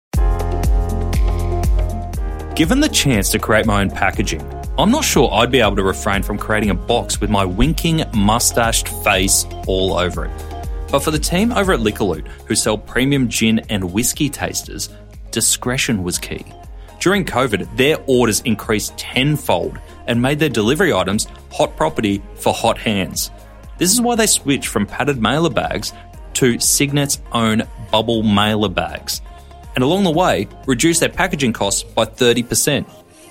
[2.59, 4.41] Given the chance to create my own packaging,
[4.77, 8.03] I'm not sure I'd be able to refrain from creating a box with my winking,
[8.13, 10.31] mustached face all over it.
[10.91, 14.89] But for the team over at Liquorloot, who sell premium gin and whiskey tasters,
[15.31, 16.43] discretion was key.
[16.99, 22.77] During COVID, their orders increased tenfold and made their delivery items hot property for hot
[22.77, 23.31] hands.
[23.77, 25.93] This is why they switched from padded mailer bags
[26.33, 29.21] to Signet's own bubble mailer bags
[29.79, 32.85] and along the way, reduced their packaging costs by 30%.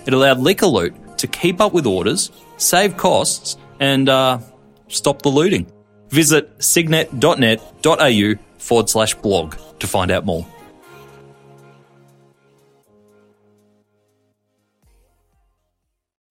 [0.07, 4.39] It allowed Liquorloot to keep up with orders, save costs, and uh,
[4.89, 5.71] stop the looting.
[6.09, 10.47] Visit signet.net.au forward slash blog to find out more.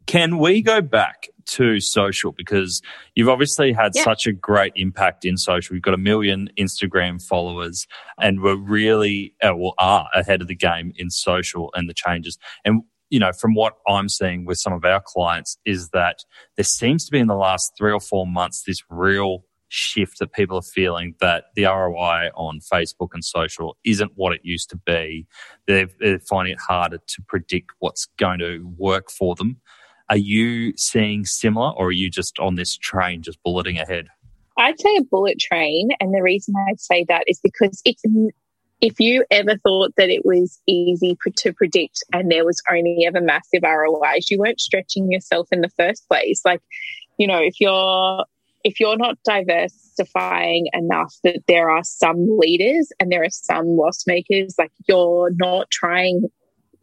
[0.07, 2.81] Can we go back to social because
[3.15, 4.03] you've obviously had yeah.
[4.03, 5.75] such a great impact in social.
[5.75, 7.87] You've got a million Instagram followers
[8.19, 12.37] and we're really, uh, well, are ahead of the game in social and the changes.
[12.65, 16.25] And you know, from what I'm seeing with some of our clients is that
[16.57, 20.33] there seems to be in the last three or four months this real shift that
[20.33, 24.77] people are feeling that the ROI on Facebook and social isn't what it used to
[24.77, 25.25] be.
[25.67, 29.61] They're, they're finding it harder to predict what's going to work for them.
[30.09, 34.07] Are you seeing similar or are you just on this train just bulleting ahead?
[34.57, 35.89] I'd say a bullet train.
[35.99, 38.01] And the reason I'd say that is because it's,
[38.81, 43.21] if you ever thought that it was easy to predict and there was only ever
[43.21, 46.41] massive ROIs, you weren't stretching yourself in the first place.
[46.45, 46.61] Like,
[47.17, 48.25] you know, if you're,
[48.63, 54.05] if you're not diversifying enough that there are some leaders and there are some loss
[54.07, 54.55] makers.
[54.57, 56.23] Like you're not trying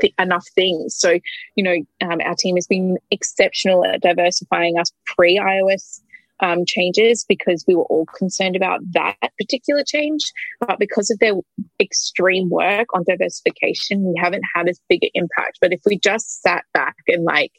[0.00, 0.94] th- enough things.
[0.96, 1.18] So,
[1.56, 1.76] you know,
[2.08, 6.00] um, our team has been exceptional at diversifying us pre iOS
[6.40, 10.32] um, changes because we were all concerned about that particular change.
[10.60, 11.34] But because of their
[11.80, 15.58] extreme work on diversification, we haven't had as big an impact.
[15.60, 17.52] But if we just sat back and like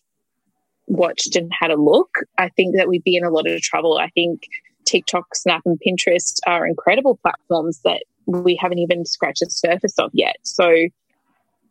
[0.88, 3.98] watched and had a look, I think that we'd be in a lot of trouble.
[3.98, 4.43] I think
[4.86, 10.12] TikTok, Snap, and Pinterest are incredible platforms that we haven't even scratched the surface of
[10.13, 10.36] yet.
[10.43, 10.88] So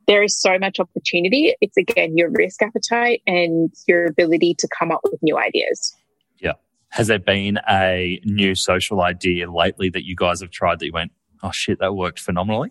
[0.06, 1.54] there is so much opportunity.
[1.60, 5.94] It's again your risk appetite and your ability to come up with new ideas.
[6.38, 6.52] Yeah.
[6.90, 10.92] Has there been a new social idea lately that you guys have tried that you
[10.92, 11.12] went,
[11.42, 12.70] oh shit, that worked phenomenally?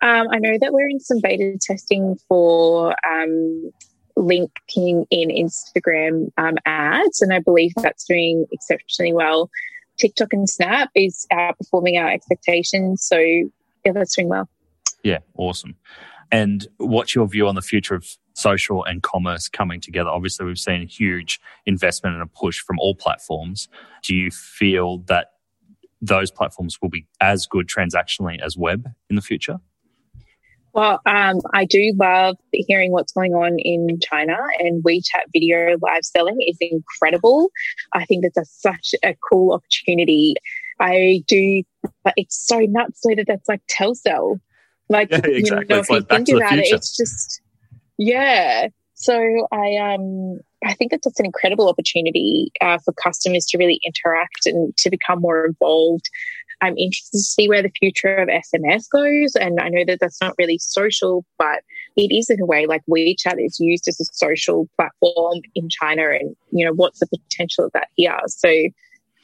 [0.00, 3.70] Um, I know that we're in some beta testing for um,
[4.16, 9.50] linking in Instagram um, ads, and I believe that's doing exceptionally well.
[9.98, 14.48] TikTok and Snap is outperforming our expectations, so yeah, that's doing well.
[15.02, 15.76] Yeah, awesome.
[16.30, 20.10] And what's your view on the future of social and commerce coming together?
[20.10, 23.68] Obviously, we've seen a huge investment and a push from all platforms.
[24.02, 25.28] Do you feel that
[26.00, 29.58] those platforms will be as good transactionally as web in the future?
[30.74, 36.04] Well, um, I do love hearing what's going on in China, and WeChat video live
[36.04, 37.50] selling is incredible.
[37.94, 40.34] I think that's a, such a cool opportunity.
[40.78, 41.62] I do,
[42.04, 44.40] but it's so nuts though that that's like Telcel.
[44.88, 45.36] Like, yeah, exactly.
[45.36, 47.40] you know, it's if like you think about it, it's just,
[47.98, 48.68] yeah.
[48.94, 53.80] So I, um, I think it's just an incredible opportunity uh, for customers to really
[53.84, 56.08] interact and to become more involved.
[56.60, 59.36] I'm interested to see where the future of SMS goes.
[59.36, 61.62] And I know that that's not really social, but
[61.96, 66.10] it is in a way like WeChat is used as a social platform in China.
[66.10, 68.18] And, you know, what's the potential of that here?
[68.26, 68.48] So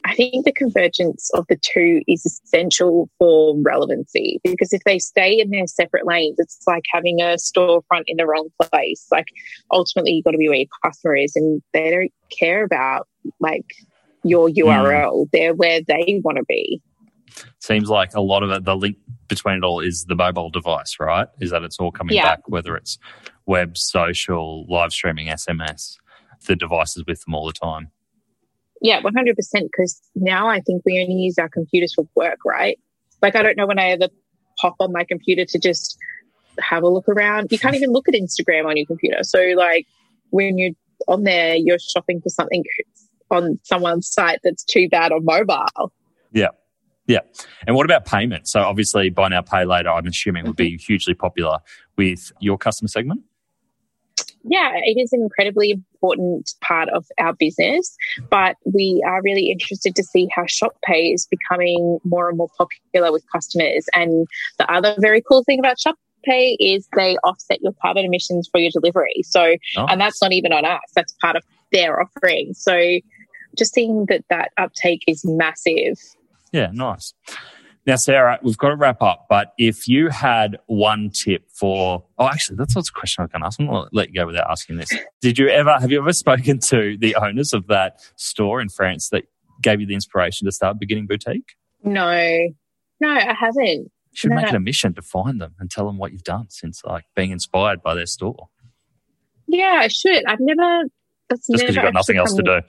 [0.04, 5.40] I think the convergence of the two is essential for relevancy because if they stay
[5.40, 9.06] in their separate lanes, it's like having a storefront in the wrong place.
[9.10, 9.28] Like
[9.72, 13.08] ultimately, you've got to be where your customer is, and they don't care about
[13.40, 13.64] like
[14.24, 15.24] your URL.
[15.24, 15.30] Mm.
[15.32, 16.82] They're where they want to be.
[17.58, 18.96] Seems like a lot of it, the link
[19.28, 21.28] between it all is the mobile device, right?
[21.40, 22.24] Is that it's all coming yeah.
[22.24, 22.98] back, whether it's
[23.46, 25.96] web, social, live streaming, SMS,
[26.46, 27.90] the devices with them all the time.
[28.84, 29.34] Yeah, 100%.
[29.62, 32.78] Because now I think we only use our computers for work, right?
[33.22, 34.08] Like, I don't know when I ever
[34.60, 35.96] pop on my computer to just
[36.60, 37.50] have a look around.
[37.50, 39.20] You can't even look at Instagram on your computer.
[39.22, 39.86] So, like,
[40.28, 40.74] when you're
[41.08, 42.62] on there, you're shopping for something
[43.30, 45.90] on someone's site that's too bad on mobile.
[46.32, 46.48] Yeah.
[47.06, 47.20] Yeah.
[47.66, 48.48] And what about payment?
[48.48, 50.92] So, obviously, buy now, pay later, I'm assuming would be mm-hmm.
[50.92, 51.60] hugely popular
[51.96, 53.22] with your customer segment
[54.44, 57.96] yeah, it is an incredibly important part of our business,
[58.30, 62.50] but we are really interested to see how Shop Pay is becoming more and more
[62.58, 63.86] popular with customers.
[63.94, 64.26] And
[64.58, 68.58] the other very cool thing about Shop Pay is they offset your carbon emissions for
[68.58, 69.22] your delivery.
[69.24, 69.86] So, oh.
[69.86, 72.52] and that's not even on us, that's part of their offering.
[72.54, 72.98] So,
[73.56, 75.98] just seeing that that uptake is massive.
[76.52, 77.14] Yeah, nice.
[77.86, 82.26] Now, Sarah, we've got to wrap up, but if you had one tip for, oh,
[82.26, 83.60] actually, that's what's a question I can ask.
[83.60, 84.90] I'm going to let you go without asking this.
[85.20, 89.10] Did you ever, have you ever spoken to the owners of that store in France
[89.10, 89.24] that
[89.60, 91.56] gave you the inspiration to start Beginning Boutique?
[91.82, 92.48] No,
[93.00, 93.90] no, I haven't.
[94.14, 94.36] You should no.
[94.36, 97.04] make it a mission to find them and tell them what you've done since like
[97.14, 98.48] being inspired by their store.
[99.46, 100.24] Yeah, I should.
[100.24, 100.84] I've never,
[101.28, 102.60] that's Just because you've got nothing else to do.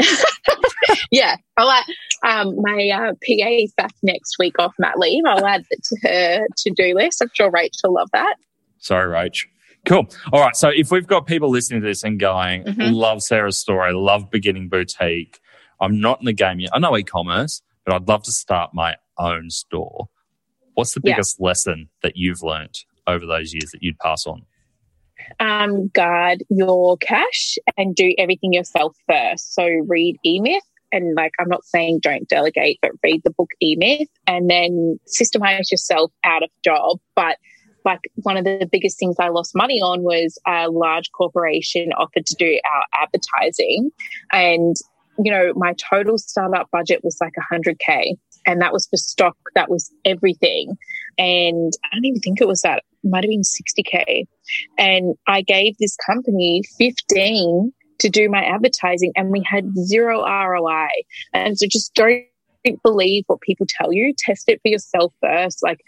[1.10, 1.84] yeah, I'll add,
[2.24, 5.24] um, my uh, PA is back next week off mat leave.
[5.26, 7.22] I'll add it to her to do list.
[7.22, 8.36] I'm sure Rachel will love that.
[8.78, 9.46] Sorry, Rach.
[9.86, 10.08] Cool.
[10.32, 10.56] All right.
[10.56, 12.92] So if we've got people listening to this and going, mm-hmm.
[12.92, 15.40] love Sarah's story, love beginning boutique.
[15.80, 16.70] I'm not in the game yet.
[16.74, 20.08] I know e-commerce, but I'd love to start my own store.
[20.74, 21.46] What's the biggest yeah.
[21.46, 22.74] lesson that you've learned
[23.06, 24.42] over those years that you'd pass on?
[25.38, 29.54] Um, guard your cash and do everything yourself first.
[29.54, 30.60] So read eMyth
[30.92, 34.98] and like I'm not saying don't delegate, but read the book E Myth and then
[35.06, 36.98] systemize yourself out of job.
[37.14, 37.36] But
[37.84, 42.26] like one of the biggest things I lost money on was a large corporation offered
[42.26, 43.90] to do our advertising.
[44.32, 44.76] And,
[45.22, 48.16] you know, my total startup budget was like 100K.
[48.46, 50.76] And that was for stock, that was everything.
[51.18, 54.24] And I don't even think it was that, it might have been 60K.
[54.78, 60.88] And I gave this company 15 to do my advertising and we had zero ROI.
[61.32, 62.24] And so just don't
[62.82, 64.12] believe what people tell you.
[64.18, 65.62] Test it for yourself first.
[65.62, 65.80] Like,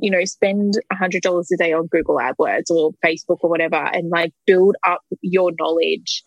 [0.00, 3.76] you know, spend a hundred dollars a day on Google AdWords or Facebook or whatever
[3.76, 6.22] and like build up your knowledge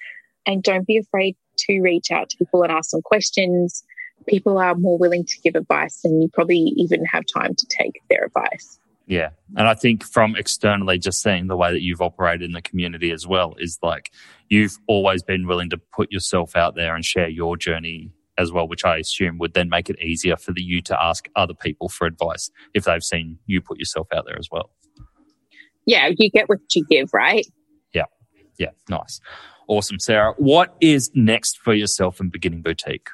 [0.45, 3.83] and don't be afraid to reach out to people and ask them questions.
[4.27, 8.01] people are more willing to give advice than you probably even have time to take
[8.09, 8.79] their advice.
[9.07, 9.29] Yeah.
[9.55, 13.11] And I think from externally, just seeing the way that you've operated in the community
[13.11, 14.11] as well is like
[14.49, 18.67] you've always been willing to put yourself out there and share your journey as well,
[18.67, 21.87] which I assume would then make it easier for the, you to ask other people
[21.87, 24.71] for advice if they've seen you put yourself out there as well.
[25.85, 27.47] Yeah, you get what you give, right?
[27.93, 28.03] Yeah.
[28.59, 28.71] Yeah.
[28.89, 29.21] Nice.
[29.69, 29.99] Awesome.
[29.99, 33.07] Sarah, what is next for yourself in Beginning Boutique?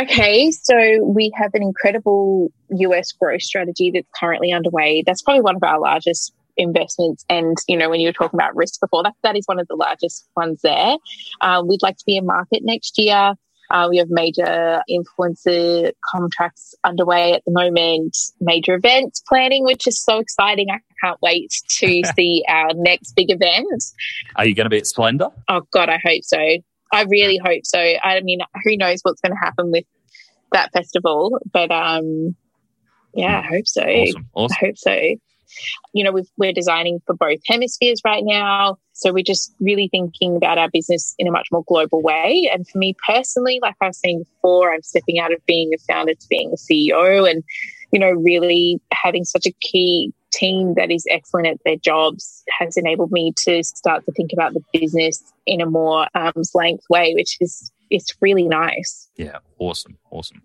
[0.00, 5.04] Okay, so we have an incredible US growth strategy that's currently underway.
[5.06, 7.24] That's probably one of our largest investments.
[7.28, 9.68] And, you know, when you were talking about risk before, that, that is one of
[9.68, 10.96] the largest ones there.
[11.40, 13.34] Um, we'd like to be in market next year.
[13.70, 20.02] Uh, we have major influencer contracts underway at the moment, major events planning, which is
[20.02, 20.68] so exciting.
[20.70, 23.84] I can't wait to see our next big event.
[24.36, 25.32] Are you going to be at Splendour?
[25.48, 26.38] Oh, God, I hope so.
[26.94, 27.78] I really hope so.
[27.78, 29.84] I mean, who knows what's going to happen with
[30.52, 32.36] that festival, but um,
[33.14, 33.82] yeah, I hope so.
[33.82, 34.28] Awesome.
[34.34, 34.56] Awesome.
[34.60, 35.00] I hope so.
[35.92, 38.78] You know, we are designing for both hemispheres right now.
[38.92, 42.48] So we're just really thinking about our business in a much more global way.
[42.52, 45.78] And for me personally, like I was saying before, I'm stepping out of being a
[45.92, 47.42] founder to being a CEO and,
[47.92, 52.76] you know, really having such a key team that is excellent at their jobs has
[52.76, 56.84] enabled me to start to think about the business in a more um, arm's length
[56.90, 59.08] way, which is it's really nice.
[59.16, 60.42] Yeah, awesome, awesome.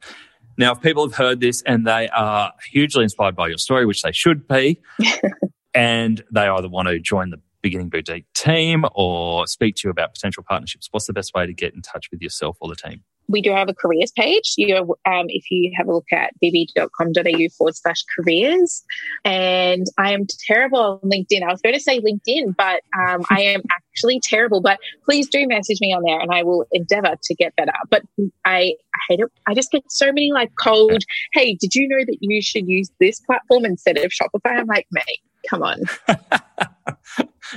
[0.58, 4.02] Now, if people have heard this and they are hugely inspired by your story, which
[4.02, 4.82] they should be,
[5.74, 10.14] and they either want to join the Beginning Boutique team or speak to you about
[10.14, 13.04] potential partnerships, what's the best way to get in touch with yourself or the team?
[13.30, 14.54] we do have a careers page.
[14.58, 18.84] You, um, if you have a look at bb.com.au forward slash careers.
[19.24, 21.44] And I am terrible on LinkedIn.
[21.44, 24.62] I was going to say LinkedIn, but um, I am actually terrible.
[24.62, 27.72] But please do message me on there and I will endeavor to get better.
[27.90, 28.02] But
[28.46, 29.32] I, I hate it.
[29.48, 31.04] I just get so many like cold,
[31.34, 34.58] hey, did you know that you should use this platform instead of Shopify?
[34.58, 35.82] I'm like, mate, come on.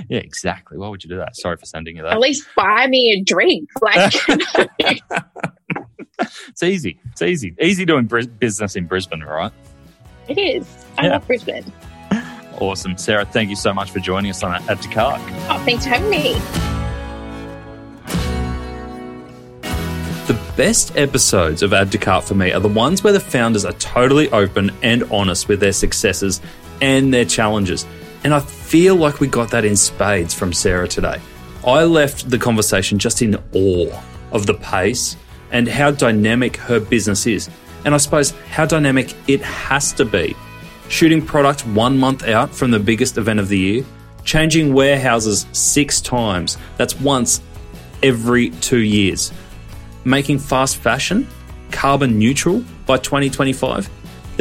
[0.09, 0.79] yeah, exactly.
[0.79, 1.37] Why would you do that?
[1.37, 2.13] Sorry for sending you that.
[2.13, 3.69] At least buy me a drink.
[3.81, 4.15] Like,
[6.49, 7.01] it's easy.
[7.11, 7.55] It's easy.
[7.61, 9.53] Easy doing business in Brisbane, right?
[10.29, 10.67] It is.
[10.99, 11.13] I yeah.
[11.13, 11.73] love Brisbane.
[12.61, 12.97] Awesome.
[12.97, 15.21] Sarah, thank you so much for joining us on Add to Cart.
[15.49, 16.35] Oh, thanks for having me.
[20.29, 23.65] The best episodes of Add to Cart for me are the ones where the founders
[23.65, 26.41] are totally open and honest with their successes
[26.81, 27.85] and their challenges.
[28.25, 31.21] And I feel like we got that in spades from Sarah today.
[31.67, 34.03] I left the conversation just in awe
[34.33, 35.17] of the pace
[35.51, 37.51] and how dynamic her business is.
[37.85, 40.37] And I suppose how dynamic it has to be.
[40.89, 43.85] Shooting product one month out from the biggest event of the year,
[44.25, 47.41] changing warehouses six times, that's once
[48.03, 49.33] every two years,
[50.05, 51.27] making fast fashion
[51.73, 53.91] carbon neutral by 2025.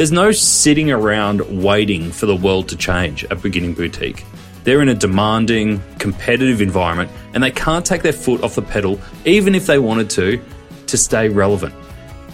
[0.02, 4.24] There's no sitting around waiting for the world to change at Beginning Boutique.
[4.64, 8.98] They're in a demanding, competitive environment and they can't take their foot off the pedal,
[9.24, 10.42] even if they wanted to,
[10.88, 11.72] to stay relevant.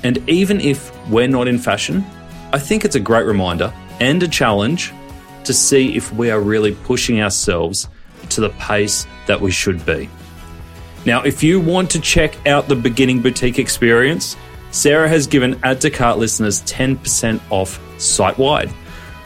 [0.02, 2.06] And even if we're not in fashion,
[2.54, 4.94] I think it's a great reminder and a challenge
[5.44, 7.86] to see if we are really pushing ourselves
[8.30, 10.08] to the pace that we should be.
[11.04, 14.38] Now, if you want to check out the beginning boutique experience,
[14.70, 18.70] Sarah has given Add to Cart listeners 10% off site wide.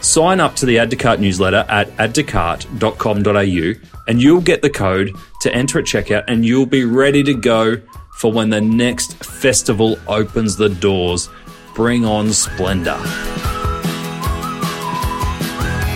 [0.00, 5.14] Sign up to the Add to Cart newsletter at addtocart.com.au and you'll get the code
[5.40, 7.80] to enter at checkout and you'll be ready to go
[8.14, 11.28] for when the next festival opens the doors.
[11.74, 12.98] Bring on Splendour.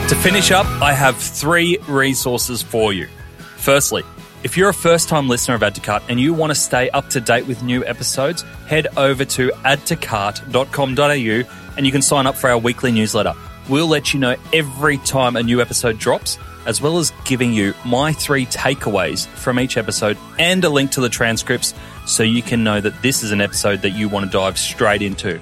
[0.08, 3.08] To finish up, I have three resources for you.
[3.56, 4.04] Firstly,
[4.46, 6.88] if you're a first time listener of Add to Cart and you want to stay
[6.90, 12.36] up to date with new episodes, head over to addtocart.com.au and you can sign up
[12.36, 13.34] for our weekly newsletter.
[13.68, 17.74] We'll let you know every time a new episode drops, as well as giving you
[17.84, 21.74] my three takeaways from each episode and a link to the transcripts
[22.06, 25.02] so you can know that this is an episode that you want to dive straight
[25.02, 25.40] into.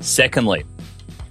[0.00, 0.64] Secondly,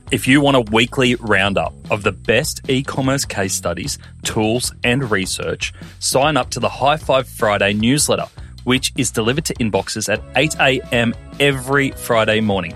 [0.09, 5.11] if you want a weekly roundup of the best e commerce case studies, tools, and
[5.11, 8.27] research, sign up to the High Five Friday newsletter,
[8.63, 11.15] which is delivered to inboxes at 8 a.m.
[11.39, 12.75] every Friday morning.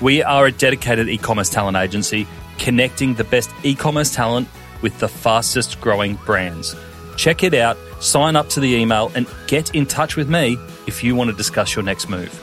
[0.00, 2.26] We are a dedicated e commerce talent agency
[2.58, 4.48] connecting the best e commerce talent
[4.82, 6.76] with the fastest growing brands.
[7.16, 11.02] Check it out, sign up to the email, and get in touch with me if
[11.02, 12.42] you want to discuss your next move.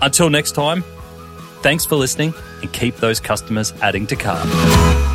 [0.00, 0.82] Until next time,
[1.62, 5.11] thanks for listening and keep those customers adding to cart.